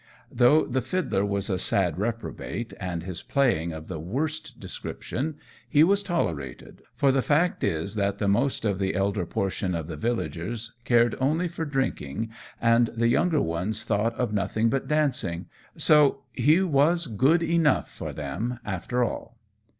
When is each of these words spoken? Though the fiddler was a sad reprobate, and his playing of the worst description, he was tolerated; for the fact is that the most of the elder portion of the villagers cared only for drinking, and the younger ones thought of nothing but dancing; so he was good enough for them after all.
Though 0.31 0.65
the 0.65 0.81
fiddler 0.81 1.23
was 1.23 1.47
a 1.47 1.59
sad 1.59 1.99
reprobate, 1.99 2.73
and 2.79 3.03
his 3.03 3.21
playing 3.21 3.71
of 3.71 3.87
the 3.87 3.99
worst 3.99 4.59
description, 4.59 5.35
he 5.69 5.83
was 5.83 6.01
tolerated; 6.01 6.81
for 6.95 7.11
the 7.11 7.21
fact 7.21 7.63
is 7.63 7.93
that 7.93 8.17
the 8.17 8.27
most 8.27 8.65
of 8.65 8.79
the 8.79 8.95
elder 8.95 9.27
portion 9.27 9.75
of 9.75 9.85
the 9.85 9.95
villagers 9.95 10.71
cared 10.85 11.13
only 11.19 11.47
for 11.47 11.65
drinking, 11.65 12.31
and 12.59 12.87
the 12.97 13.09
younger 13.09 13.43
ones 13.43 13.83
thought 13.83 14.15
of 14.15 14.33
nothing 14.33 14.69
but 14.69 14.87
dancing; 14.87 15.45
so 15.77 16.23
he 16.31 16.63
was 16.63 17.05
good 17.05 17.43
enough 17.43 17.87
for 17.87 18.11
them 18.11 18.57
after 18.65 19.03
all. 19.03 19.37